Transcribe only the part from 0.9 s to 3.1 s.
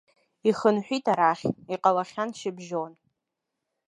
арахь, иҟалахьан шьыбжьон.